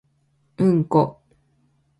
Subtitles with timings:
[0.57, 1.21] うんこ